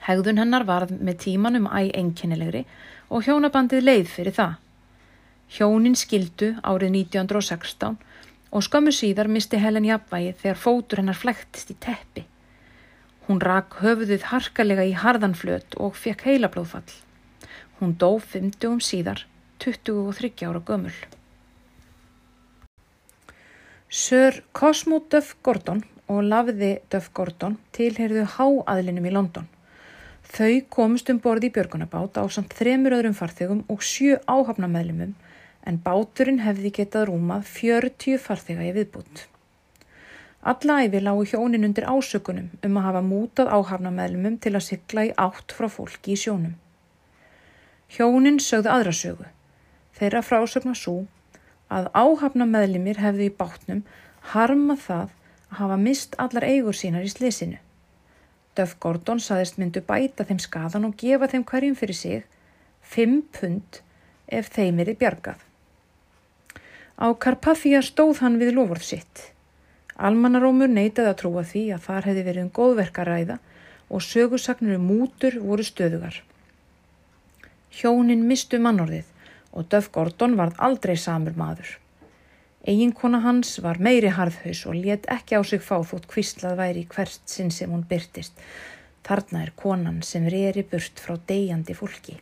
Hegðun 0.07 0.39
hennar 0.39 0.67
varð 0.69 0.95
með 1.03 1.19
tímanum 1.25 1.67
æg 1.67 1.91
enginnilegri 1.99 2.63
og 3.11 3.27
hjónabandið 3.27 3.85
leið 3.89 4.07
fyrir 4.15 4.37
það. 4.39 4.55
Hjónin 5.51 5.99
skildu 5.99 6.53
árið 6.63 6.95
1916 7.03 7.99
og 8.55 8.67
skömmu 8.67 8.95
síðar 8.95 9.27
misti 9.27 9.59
Helen 9.59 9.91
jafnvægi 9.91 10.37
þegar 10.43 10.63
fótur 10.65 11.03
hennar 11.03 11.19
flæktist 11.19 11.75
í 11.75 11.81
teppi. 11.83 12.27
Hún 13.27 13.43
rak 13.43 13.81
höfuðið 13.83 14.31
harkalega 14.31 14.87
í 14.87 14.95
harðanflöt 14.95 15.75
og 15.83 15.99
fekk 15.99 16.29
heilablóðfall. 16.31 16.91
Hún 17.81 17.99
dó 17.99 18.19
50 18.19 18.71
um 18.71 18.83
síðar, 18.83 19.27
23 19.59 20.47
ára 20.47 20.63
gömul. 20.63 20.95
Sir 23.93 24.45
Cosmo 24.53 25.01
Duff 25.11 25.35
Gordon 25.43 25.81
og 26.07 26.21
Lafði 26.23 26.77
Duff 26.95 27.09
Gordon 27.11 27.57
tilherðu 27.75 28.23
háaðlinum 28.37 29.09
í 29.09 29.11
London. 29.11 29.49
Þau 30.31 30.61
komust 30.71 31.11
um 31.11 31.19
borði 31.19 31.51
í 31.51 31.55
björgunabát 31.57 32.21
á 32.23 32.25
samt 32.31 32.55
þremur 32.55 32.95
öðrum 33.01 33.19
farþegum 33.19 33.65
og 33.67 33.83
sjö 33.83 34.21
áhafnameðlumum 34.31 35.17
en 35.67 35.83
báturinn 35.83 36.39
hefði 36.47 36.71
getað 36.79 37.09
rúmað 37.11 37.51
40 37.57 38.23
farþega 38.29 38.71
í 38.71 38.73
viðbútt. 38.79 39.27
Alla 40.47 40.81
æfi 40.87 41.03
lágu 41.03 41.27
hjónin 41.27 41.67
undir 41.67 41.91
ásökunum 41.91 42.47
um 42.63 42.79
að 42.79 42.91
hafa 42.93 43.07
mútað 43.11 43.55
áhafnameðlumum 43.59 44.39
til 44.39 44.55
að 44.55 44.69
sykla 44.71 45.11
í 45.11 45.17
átt 45.19 45.51
frá 45.59 45.67
fólki 45.67 46.15
í 46.15 46.21
sjónum. 46.29 46.55
Hjónin 47.91 48.39
sögðu 48.39 48.71
aðra 48.71 48.95
sögu. 48.95 49.33
Þeirra 49.99 50.23
frásögna 50.23 50.79
svo 50.79 51.01
að 51.71 51.89
áhafna 51.95 52.47
meðlimir 52.51 53.01
hefðu 53.01 53.29
í 53.29 53.35
bátnum 53.41 53.83
harma 54.35 54.77
það 54.77 55.11
að 55.51 55.59
hafa 55.61 55.77
mist 55.81 56.17
allar 56.23 56.47
eigur 56.47 56.77
sínar 56.77 57.07
í 57.07 57.13
slesinu. 57.13 57.59
Döf 58.59 58.77
Gordon 58.83 59.23
saðist 59.23 59.59
myndu 59.59 59.83
bæta 59.87 60.27
þeim 60.27 60.41
skadan 60.43 60.87
og 60.89 60.97
gefa 60.99 61.31
þeim 61.31 61.47
hverjum 61.47 61.77
fyrir 61.79 61.99
sig 61.99 62.25
5 62.95 63.21
pund 63.37 63.81
ef 64.27 64.51
þeim 64.55 64.83
er 64.83 64.91
í 64.91 64.97
bjargað. 64.99 65.39
Á 67.01 67.07
Karpathia 67.17 67.81
stóð 67.87 68.25
hann 68.25 68.41
við 68.43 68.57
lofurð 68.59 68.85
sitt. 68.85 69.31
Almannarómur 69.97 70.69
neytaði 70.69 71.13
að 71.13 71.21
trúa 71.23 71.45
því 71.47 71.63
að 71.77 71.87
þar 71.87 72.09
hefði 72.11 72.27
verið 72.27 72.45
um 72.47 72.53
góðverkaræða 72.59 73.39
og 73.91 74.05
sögursagnir 74.05 74.77
um 74.79 74.87
mútur 74.91 75.39
voru 75.41 75.65
stöðugar. 75.67 76.21
Hjónin 77.71 78.27
mistu 78.27 78.59
mannorðið 78.59 79.09
og 79.53 79.69
Duff 79.71 79.91
Gordon 79.93 80.37
varð 80.39 80.59
aldrei 80.59 80.97
samur 80.97 81.37
maður. 81.37 81.77
Eginkona 82.69 83.23
hans 83.25 83.55
var 83.65 83.81
meiri 83.81 84.11
harðhaus 84.13 84.67
og 84.69 84.77
let 84.77 85.07
ekki 85.09 85.39
á 85.39 85.43
sig 85.43 85.63
fá 85.65 85.81
þótt 85.81 86.09
kvistlað 86.11 86.59
væri 86.61 86.87
hvert 86.93 87.23
sinn 87.25 87.51
sem 87.51 87.71
hún 87.73 87.87
byrtist. 87.89 88.35
Þarna 89.07 89.47
er 89.47 89.53
konan 89.57 90.03
sem 90.05 90.27
reyri 90.29 90.63
burt 90.63 91.01
frá 91.01 91.17
deyjandi 91.31 91.75
fólki. 91.75 92.19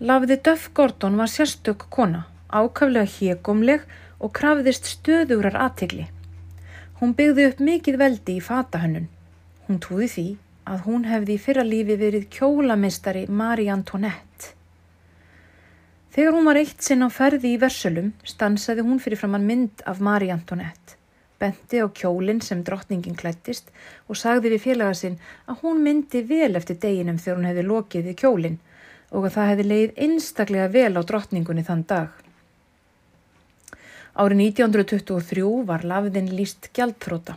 Lafði 0.00 0.36
Duff 0.44 0.72
Gordon 0.74 1.16
var 1.16 1.30
sérstök 1.32 1.86
kona, 1.88 2.26
ákaflega 2.50 3.06
hégumleg 3.08 3.86
og 4.20 4.34
krafðist 4.36 4.90
stöðurar 4.90 5.56
aðtegli. 5.56 6.08
Hún 7.00 7.14
byggði 7.16 7.46
upp 7.52 7.62
mikið 7.62 7.96
veldi 8.02 8.36
í 8.36 8.44
fatahönnun. 8.44 9.08
Hún 9.68 9.80
trúði 9.80 10.10
því 10.12 10.26
að 10.66 10.82
hún 10.86 11.06
hefði 11.06 11.36
í 11.36 11.42
fyrra 11.42 11.62
lífi 11.66 11.96
verið 12.00 12.26
kjólamistari 12.34 13.26
Marie 13.30 13.70
Antoinette. 13.70 14.52
Þegar 16.16 16.34
hún 16.34 16.48
var 16.48 16.58
eitt 16.58 16.82
sinn 16.82 17.04
á 17.06 17.08
ferði 17.12 17.52
í 17.54 17.60
Versölum 17.60 18.12
stansaði 18.26 18.84
hún 18.86 19.00
fyrir 19.04 19.20
framann 19.20 19.46
mynd 19.46 19.84
af 19.86 20.00
Marie 20.00 20.32
Antoinette, 20.32 20.96
benti 21.38 21.78
á 21.78 21.86
kjólinn 21.92 22.40
sem 22.42 22.64
drottningin 22.64 23.18
klættist 23.20 23.68
og 24.08 24.18
sagði 24.18 24.54
við 24.54 24.64
félaga 24.64 24.96
sinn 24.96 25.18
að 25.46 25.60
hún 25.62 25.82
myndi 25.84 26.24
vel 26.26 26.56
eftir 26.56 26.80
deginum 26.82 27.20
þegar 27.20 27.40
hún 27.40 27.50
hefði 27.50 27.66
lokið 27.70 28.08
við 28.10 28.20
kjólinn 28.24 28.60
og 29.12 29.28
að 29.28 29.34
það 29.36 29.50
hefði 29.52 29.70
leið 29.70 29.98
einstaklega 30.06 30.72
vel 30.72 30.92
á 30.98 31.02
drottningunni 31.06 31.66
þann 31.68 31.84
dag. 31.94 32.08
Árið 34.16 34.46
1923 34.48 35.50
var 35.68 35.84
lafðinn 35.84 36.32
líst 36.32 36.70
gjaldfróta. 36.72 37.36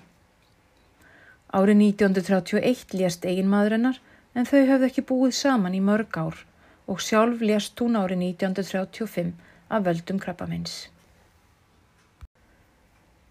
Árið 1.50 1.80
1931 1.82 2.94
lést 2.94 3.26
eiginmaður 3.26 3.76
hennar 3.78 3.96
en 4.38 4.46
þau 4.46 4.60
höfðu 4.70 4.88
ekki 4.90 5.04
búið 5.10 5.34
saman 5.34 5.74
í 5.74 5.82
mörg 5.82 6.18
ár 6.22 6.44
og 6.86 7.02
sjálf 7.02 7.42
lést 7.42 7.82
hún 7.82 7.98
árið 7.98 8.22
1935 8.28 9.34
af 9.70 9.84
völdum 9.88 10.22
krabbamins. 10.22 10.76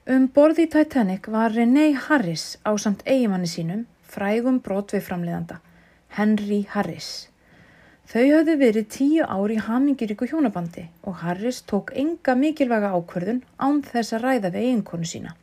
Um 0.09 0.27
borði 0.35 0.67
í 0.67 0.73
Titanic 0.73 1.31
var 1.31 1.55
René 1.55 1.93
Harris 1.95 2.57
á 2.67 2.75
samt 2.81 3.03
eigimanni 3.07 3.51
sínum, 3.51 3.87
frægum 4.03 4.63
brotvið 4.67 5.05
framleiðanda, 5.05 5.59
Henry 6.17 6.63
Harris. 6.75 7.29
Þau 8.09 8.23
höfðu 8.25 8.55
verið 8.63 8.87
tíu 8.95 9.27
ári 9.29 9.59
í 9.59 9.65
hamingiríku 9.67 10.27
hjónabandi 10.31 10.89
og 11.05 11.21
Harris 11.23 11.61
tók 11.69 11.93
enga 11.93 12.35
mikilvæga 12.35 12.95
ákverðun 12.97 13.45
án 13.61 13.83
þess 13.85 14.17
að 14.17 14.25
ræða 14.25 14.55
við 14.55 14.65
eiginkonu 14.65 15.11
sína. 15.11 15.35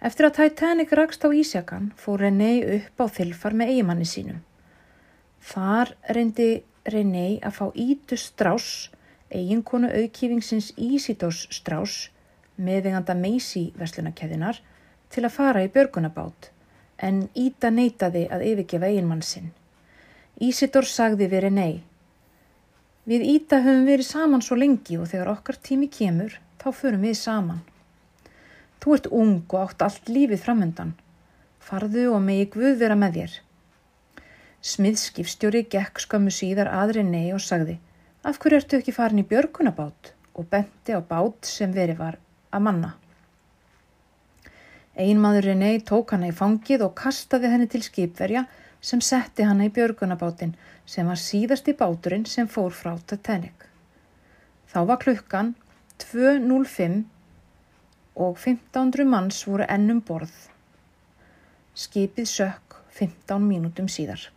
Eftir 0.00 0.28
að 0.28 0.36
Titanic 0.36 0.92
rakst 0.92 1.24
á 1.24 1.32
Ísjakan 1.32 1.90
fór 1.96 2.20
René 2.24 2.50
upp 2.76 3.00
á 3.00 3.06
þilfar 3.08 3.56
með 3.56 3.72
eigimanni 3.72 4.06
sínum. 4.08 4.42
Þar 5.40 5.94
reyndi 6.12 6.50
René 6.84 7.38
að 7.40 7.56
fá 7.58 7.64
Ítu 7.72 8.18
Strauss, 8.20 8.90
eiginkonu 9.32 9.88
auðkýfingsins 9.88 10.72
Ísidós 10.76 11.46
Strauss, 11.50 12.10
meðveganda 12.56 13.16
Meisi 13.16 13.70
verslunarkeðinar, 13.80 14.60
til 15.10 15.24
að 15.24 15.36
fara 15.38 15.64
í 15.64 15.72
börgunabát, 15.72 16.50
en 16.98 17.26
Íta 17.34 17.72
neytaði 17.72 18.26
að 18.32 18.46
yfirgefa 18.52 18.92
eiginmann 18.92 19.24
sinn. 19.24 19.52
Ísidór 20.40 20.84
sagði 20.84 21.30
við 21.32 21.46
René, 21.48 21.68
Við 23.06 23.22
Íta 23.22 23.60
höfum 23.62 23.84
verið 23.86 24.08
saman 24.08 24.42
svo 24.42 24.56
lengi 24.58 24.96
og 24.98 25.06
þegar 25.06 25.28
okkar 25.36 25.60
tími 25.62 25.86
kemur, 25.86 26.32
þá 26.58 26.72
förum 26.74 27.04
við 27.06 27.12
saman. 27.20 27.60
Þú 28.80 28.96
ert 28.96 29.08
ung 29.10 29.38
og 29.48 29.58
átt 29.62 29.86
allt 29.86 30.10
lífið 30.12 30.42
framöndan. 30.44 30.92
Farðu 31.60 32.08
og 32.14 32.20
megi 32.22 32.50
Guð 32.54 32.76
vera 32.82 32.98
með 32.98 33.20
þér. 33.20 33.38
Smiðskipstjóri 34.66 35.66
gekk 35.70 36.02
skömmu 36.02 36.32
síðar 36.34 36.72
aðri 36.72 37.06
nei 37.06 37.32
og 37.34 37.42
sagði 37.44 37.78
Af 38.26 38.40
hverju 38.42 38.58
ertu 38.58 38.80
ekki 38.80 38.94
farin 38.94 39.22
í 39.22 39.28
björgunabát? 39.30 40.16
og 40.36 40.48
benti 40.50 40.92
á 40.92 41.00
bát 41.00 41.48
sem 41.48 41.72
verið 41.72 42.00
var 42.00 42.18
að 42.52 42.64
manna. 42.68 42.92
Einmaðurinn 44.96 45.64
ei 45.64 45.80
tók 45.90 46.12
hana 46.12 46.30
í 46.30 46.36
fangið 46.36 46.84
og 46.86 46.94
kastaði 46.96 47.50
henni 47.52 47.68
til 47.72 47.82
skipverja 47.84 48.44
sem 48.80 49.00
setti 49.04 49.44
hana 49.48 49.68
í 49.68 49.72
björgunabátin 49.72 50.54
sem 50.88 51.08
var 51.08 51.20
síðasti 51.20 51.74
báturinn 51.76 52.26
sem 52.28 52.48
fór 52.48 52.72
frá 52.76 52.94
Titanic. 53.08 53.66
Þá 54.72 54.80
var 54.92 55.00
klukkan 55.04 55.54
2.05 56.04 57.04
og 58.16 58.38
1500 58.40 59.04
manns 59.04 59.42
voru 59.48 59.66
ennum 59.68 60.00
borð. 60.00 60.32
Skipið 61.76 62.30
sökk 62.32 62.78
15 62.96 63.44
mínútum 63.44 63.90
síðar. 63.92 64.30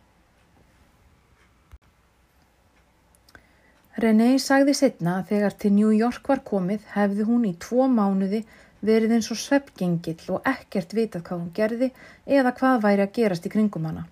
René 4.00 4.34
sagði 4.40 4.74
setna 4.76 5.18
að 5.20 5.32
þegar 5.32 5.56
til 5.62 5.70
New 5.76 5.90
York 5.92 6.28
var 6.28 6.44
komið 6.50 6.84
hefði 6.94 7.24
hún 7.28 7.46
í 7.48 7.56
tvo 7.64 7.88
mánuði 7.90 8.44
verið 8.86 9.16
eins 9.16 9.28
og 9.32 9.40
sveppgengill 9.40 10.36
og 10.36 10.46
ekkert 10.48 10.94
vitað 10.96 11.24
hvað 11.26 11.40
hún 11.40 11.50
gerði 11.56 11.90
eða 12.38 12.54
hvað 12.60 12.84
væri 12.84 13.04
að 13.04 13.14
gerast 13.18 13.48
í 13.48 13.52
kringum 13.52 13.88
hana. 13.90 14.06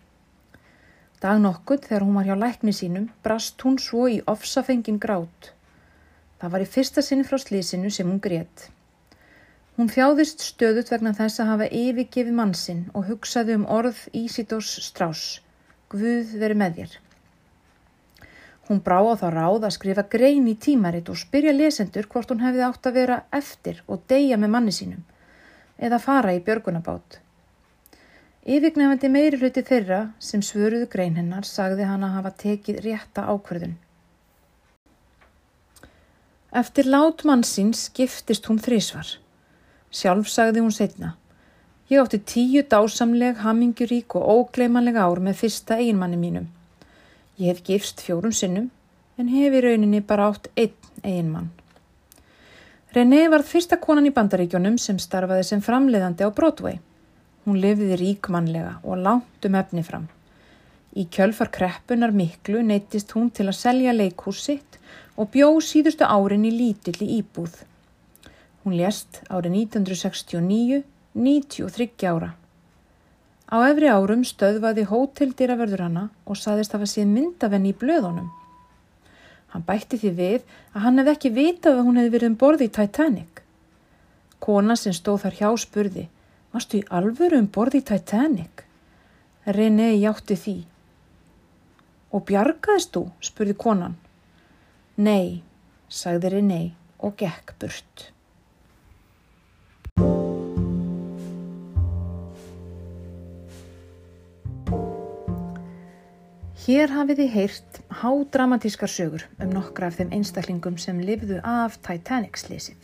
Dag 1.22 1.40
nokkuð 1.42 1.86
þegar 1.86 2.04
hún 2.06 2.18
var 2.18 2.28
hjá 2.28 2.36
lækni 2.38 2.74
sínum 2.76 3.06
brast 3.24 3.64
hún 3.64 3.78
svo 3.82 4.04
í 4.12 4.18
ofsafengin 4.34 5.00
grát. 5.02 5.52
Það 6.38 6.52
var 6.52 6.64
í 6.64 6.72
fyrsta 6.74 7.02
sinni 7.02 7.26
frá 7.26 7.40
slísinu 7.42 7.90
sem 7.90 8.08
hún 8.08 8.20
grétt. 8.22 8.68
Hún 9.78 9.86
þjáðist 9.94 10.40
stöðut 10.42 10.88
vegna 10.90 11.12
þess 11.14 11.38
að 11.38 11.50
hafa 11.52 11.66
yfirgefi 11.70 12.32
mannsinn 12.34 12.80
og 12.98 13.04
hugsaði 13.06 13.54
um 13.54 13.66
orð 13.70 14.00
Ísidós 14.10 14.72
Strauss. 14.82 15.36
Guð 15.92 16.32
veri 16.40 16.56
með 16.58 16.80
þér. 16.80 16.96
Hún 18.66 18.80
brá 18.82 18.98
á 19.06 19.14
þá 19.20 19.28
ráð 19.36 19.66
að 19.68 19.76
skrifa 19.76 20.04
grein 20.14 20.48
í 20.50 20.56
tímaritt 20.58 21.12
og 21.12 21.20
spyrja 21.20 21.54
lesendur 21.54 22.08
hvort 22.10 22.34
hún 22.34 22.42
hefði 22.42 22.64
átt 22.66 22.88
að 22.90 22.98
vera 22.98 23.20
eftir 23.38 23.78
og 23.86 24.02
deyja 24.10 24.40
með 24.42 24.52
manni 24.56 24.74
sínum 24.74 25.06
eða 25.78 26.02
fara 26.02 26.34
í 26.34 26.42
björgunabát. 26.42 27.20
Yfirgnefandi 28.50 29.12
meiri 29.14 29.38
hluti 29.38 29.62
þeirra 29.62 30.00
sem 30.18 30.42
svöruðu 30.42 30.90
grein 30.90 31.16
hennar 31.22 31.46
sagði 31.46 31.86
hann 31.86 32.02
að 32.02 32.18
hafa 32.18 32.34
tekið 32.42 32.82
rétta 32.88 33.28
ákverðun. 33.30 33.78
Eftir 36.50 36.90
lát 36.90 37.22
mannsins 37.28 37.86
giftist 37.94 38.50
hún 38.50 38.58
þrísvar. 38.58 39.14
Sjálf 39.90 40.28
sagði 40.28 40.60
hún 40.64 40.74
setna. 40.74 41.14
Ég 41.88 42.02
átti 42.02 42.18
tíu 42.20 42.62
dásamleg, 42.68 43.38
hamingurík 43.40 44.14
og 44.18 44.26
ógleimanleg 44.28 44.96
ár 45.00 45.22
með 45.24 45.38
fyrsta 45.42 45.78
einmanni 45.80 46.18
mínum. 46.20 46.48
Ég 47.40 47.54
hef 47.54 47.62
gifst 47.64 48.02
fjórum 48.04 48.34
sinnum 48.34 48.68
en 49.16 49.30
hef 49.32 49.54
í 49.56 49.62
rauninni 49.64 50.02
bara 50.04 50.26
átt 50.28 50.50
einn 50.56 50.74
eiginmann. 51.02 51.48
René 52.92 53.22
var 53.32 53.44
fyrsta 53.44 53.78
konan 53.80 54.08
í 54.08 54.12
bandaríkjónum 54.16 54.76
sem 54.80 54.98
starfaði 55.00 55.46
sem 55.48 55.64
framleiðandi 55.64 56.28
á 56.28 56.30
Broadway. 56.34 56.78
Hún 57.44 57.60
lifði 57.62 57.96
ríkmannlega 58.00 58.78
og 58.82 59.00
langt 59.04 59.48
um 59.48 59.56
efni 59.60 59.84
fram. 59.86 60.08
Í 60.96 61.06
kjölfar 61.12 61.48
kreppunar 61.54 62.12
miklu 62.12 62.60
neytist 62.64 63.12
hún 63.16 63.28
til 63.32 63.48
að 63.48 63.58
selja 63.60 63.96
leikhús 63.96 64.40
sitt 64.44 64.78
og 65.16 65.32
bjó 65.32 65.50
síðustu 65.64 66.04
árin 66.04 66.44
í 66.48 66.52
lítilli 66.52 67.08
íbúð. 67.20 67.67
Hún 68.68 68.76
lést 68.76 69.22
árið 69.32 69.54
1969, 69.72 70.82
93 71.16 72.04
ára. 72.04 72.34
Á 73.48 73.56
efri 73.64 73.88
árum 73.88 74.26
stöðvaði 74.28 74.82
hóteldýraverður 74.90 75.82
hana 75.86 76.02
og 76.28 76.36
saðist 76.36 76.74
hafa 76.76 76.84
síð 76.84 77.06
myndavenni 77.14 77.72
í 77.72 77.76
blöðunum. 77.80 78.26
Hann 79.54 79.64
bætti 79.64 79.96
því 80.02 80.10
við 80.18 80.44
að 80.74 80.84
hann 80.84 81.00
hefði 81.00 81.14
ekki 81.14 81.30
vitað 81.38 81.78
að 81.78 81.88
hún 81.88 82.00
hefði 82.02 82.12
verið 82.16 82.28
um 82.28 82.36
borði 82.42 82.68
í 82.68 82.74
Titanic. 82.76 83.40
Kona 84.36 84.76
sem 84.76 84.92
stóð 84.92 85.24
þar 85.24 85.38
hjá 85.40 85.48
spurði, 85.64 86.04
varstu 86.52 86.82
í 86.82 86.86
alvöru 87.00 87.40
um 87.40 87.48
borði 87.56 87.80
í 87.80 87.88
Titanic? 87.88 88.66
René 89.48 89.88
hjátti 89.94 90.36
því. 90.44 90.56
Og 92.12 92.28
bjargaðist 92.28 92.92
þú? 92.92 93.06
spurði 93.32 93.56
konan. 93.64 93.96
Nei, 95.00 95.40
sagði 95.88 96.36
René 96.36 96.62
og 97.00 97.16
gekk 97.16 97.56
burt. 97.56 98.10
Hér 106.68 106.90
hafið 106.92 107.22
þið 107.22 107.30
heyrt 107.32 107.76
hádramatískar 108.02 108.90
sögur 108.92 109.22
um 109.40 109.54
nokkra 109.56 109.86
af 109.88 109.94
þeim 109.96 110.10
einstaklingum 110.12 110.74
sem 110.76 110.98
lifðu 111.00 111.38
af 111.40 111.78
Titanic-slísið. 111.86 112.82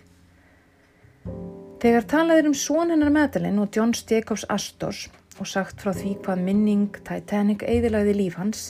Þegar 1.83 2.07
talaðir 2.09 2.49
um 2.49 2.55
són 2.57 2.95
hennar 2.95 3.13
meðalinn 3.13 3.59
og 3.61 3.77
John 3.77 3.93
Jacobs 3.93 4.47
Astors 4.49 5.03
og 5.37 5.51
sagt 5.51 5.85
frá 5.85 5.93
því 5.93 6.15
hvað 6.25 6.41
minning 6.47 6.97
Titanic 7.05 7.67
eðilaði 7.69 8.15
líf 8.23 8.39
hans, 8.41 8.63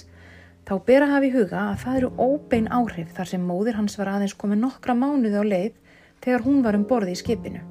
þá 0.66 0.74
ber 0.88 1.07
að 1.07 1.14
hafa 1.14 1.29
í 1.29 1.33
huga 1.37 1.62
að 1.68 1.79
það 1.85 2.00
eru 2.00 2.11
óbein 2.18 2.66
áhrif 2.81 3.14
þar 3.14 3.31
sem 3.37 3.46
móðir 3.53 3.79
hans 3.79 3.94
var 4.00 4.11
aðeins 4.16 4.35
komið 4.35 4.64
nokkra 4.64 4.98
mánuði 4.98 5.38
á 5.38 5.44
leið 5.46 5.79
þegar 6.27 6.46
hún 6.48 6.59
var 6.66 6.81
um 6.81 6.88
borði 6.90 7.14
í 7.14 7.22
skipinu. 7.22 7.62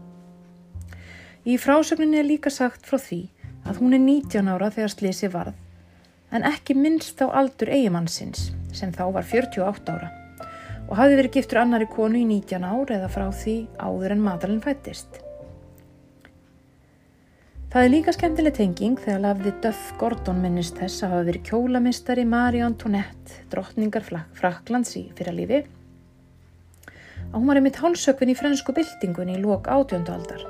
Í 1.44 1.60
frásögninni 1.60 2.24
er 2.24 2.32
líka 2.32 2.56
sagt 2.62 2.88
frá 2.88 2.96
því 2.96 3.26
að 3.68 3.84
hún 3.84 4.00
er 4.00 4.06
19 4.08 4.48
ára 4.56 4.72
þegar 4.72 4.96
slísi 4.96 5.34
varð 5.36 5.60
en 6.34 6.46
ekki 6.50 6.76
minnst 6.78 7.22
á 7.22 7.30
aldur 7.30 7.70
eigimannsins 7.70 8.50
sem 8.74 8.92
þá 8.94 9.06
var 9.14 9.28
48 9.30 9.94
ára 9.94 10.10
og 10.90 10.98
hafði 11.00 11.20
verið 11.20 11.38
giftur 11.38 11.62
annari 11.62 11.88
konu 11.90 12.20
í 12.20 12.26
19 12.28 12.66
ár 12.66 12.92
eða 12.94 13.12
frá 13.12 13.28
því 13.32 13.56
áður 13.80 14.16
en 14.16 14.26
matalinn 14.26 14.64
fættist. 14.64 15.22
Það 17.74 17.86
er 17.86 17.90
líka 17.90 18.14
skemmtileg 18.14 18.54
tenging 18.54 19.00
þegar 19.02 19.22
lafði 19.24 19.54
Duff 19.64 19.94
Gordon 19.98 20.44
minnist 20.44 20.78
þess 20.78 21.06
að 21.06 21.16
hafa 21.16 21.28
verið 21.30 21.48
kjólamistari 21.48 22.26
Marie 22.30 22.62
Antoinette, 22.62 23.40
drottningar 23.50 24.06
Fraklands 24.38 24.94
í 25.00 25.08
fyrralífi. 25.18 25.64
Að 27.32 27.40
hún 27.40 27.50
var 27.50 27.58
einmitt 27.58 27.82
hálsökvin 27.82 28.36
í 28.36 28.38
fransku 28.38 28.76
byltingunni 28.78 29.40
í 29.40 29.42
lok 29.42 29.72
átjöndu 29.74 30.14
aldar, 30.14 30.46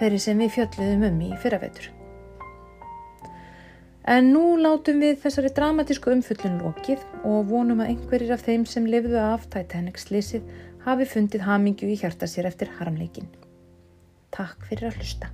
þeirri 0.00 0.18
sem 0.24 0.42
við 0.42 0.56
fjöldluðum 0.56 1.06
um 1.12 1.22
í 1.28 1.30
fyrravetur. 1.44 1.95
En 4.06 4.28
nú 4.30 4.54
látum 4.54 5.00
við 5.02 5.16
þessari 5.24 5.50
dramatísku 5.54 6.12
umfullun 6.14 6.60
lokið 6.62 7.00
og 7.26 7.48
vonum 7.48 7.80
að 7.82 7.88
einhverjir 7.94 8.36
af 8.36 8.44
þeim 8.46 8.66
sem 8.70 8.86
lifðu 8.86 9.18
af 9.18 9.48
Titanic 9.50 9.98
slísið 9.98 10.46
hafi 10.84 11.08
fundið 11.10 11.42
hamingju 11.48 11.90
í 11.90 11.96
hjarta 11.98 12.28
sér 12.30 12.46
eftir 12.46 12.70
harmleikin. 12.78 13.26
Takk 14.30 14.62
fyrir 14.68 14.92
að 14.92 15.00
hlusta. 15.00 15.32